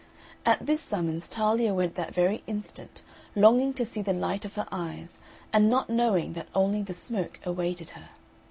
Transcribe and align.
At 0.47 0.65
this 0.65 0.81
summons 0.81 1.29
Talia 1.29 1.75
went 1.75 1.93
that 1.93 2.11
very 2.11 2.41
instant, 2.47 3.03
longing 3.35 3.71
to 3.75 3.85
see 3.85 4.01
the 4.01 4.13
light 4.15 4.45
of 4.45 4.55
her 4.55 4.65
eyes, 4.71 5.19
and 5.53 5.69
not 5.69 5.91
knowing 5.91 6.33
that 6.33 6.47
only 6.55 6.81
the 6.81 6.91
smoke 6.91 7.39
awaited 7.45 7.91
her. 7.91 8.09